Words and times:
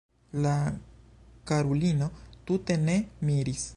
La 0.45 0.53
karulino 1.51 2.09
tute 2.49 2.79
ne 2.89 2.97
miris. 3.29 3.69